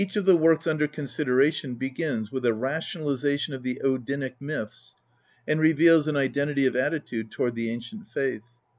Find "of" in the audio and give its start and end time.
0.25-0.39, 3.53-3.61, 6.65-6.75